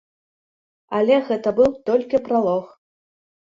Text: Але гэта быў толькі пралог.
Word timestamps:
Але 0.99 1.19
гэта 1.27 1.53
быў 1.61 1.69
толькі 1.91 2.23
пралог. 2.29 2.65